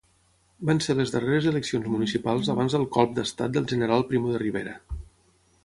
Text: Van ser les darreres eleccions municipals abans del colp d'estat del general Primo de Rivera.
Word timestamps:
Van 0.69 0.79
ser 0.85 0.93
les 0.99 1.11
darreres 1.15 1.49
eleccions 1.51 1.91
municipals 1.95 2.49
abans 2.55 2.77
del 2.77 2.87
colp 2.97 3.13
d'estat 3.19 3.55
del 3.59 3.69
general 3.75 4.07
Primo 4.13 4.33
de 4.37 4.41
Rivera. 4.45 4.75